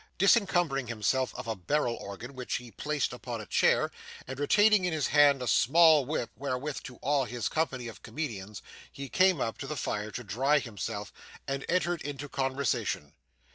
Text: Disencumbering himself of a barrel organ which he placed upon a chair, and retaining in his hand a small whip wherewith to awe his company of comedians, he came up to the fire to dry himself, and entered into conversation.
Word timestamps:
Disencumbering 0.17 0.87
himself 0.87 1.31
of 1.35 1.45
a 1.47 1.55
barrel 1.55 1.93
organ 1.95 2.33
which 2.33 2.55
he 2.55 2.71
placed 2.71 3.13
upon 3.13 3.39
a 3.39 3.45
chair, 3.45 3.91
and 4.25 4.39
retaining 4.39 4.83
in 4.83 4.93
his 4.93 5.09
hand 5.09 5.43
a 5.43 5.47
small 5.47 6.05
whip 6.05 6.31
wherewith 6.35 6.81
to 6.85 6.97
awe 7.03 7.25
his 7.25 7.47
company 7.47 7.87
of 7.87 8.01
comedians, 8.01 8.63
he 8.91 9.09
came 9.09 9.39
up 9.39 9.59
to 9.59 9.67
the 9.67 9.77
fire 9.77 10.09
to 10.09 10.23
dry 10.23 10.57
himself, 10.57 11.13
and 11.47 11.63
entered 11.69 12.01
into 12.01 12.27
conversation. 12.27 13.13